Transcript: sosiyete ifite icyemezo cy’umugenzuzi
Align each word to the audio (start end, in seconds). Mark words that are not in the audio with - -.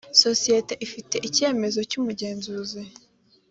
sosiyete 0.23 0.73
ifite 0.85 1.15
icyemezo 1.27 1.79
cy’umugenzuzi 1.89 2.81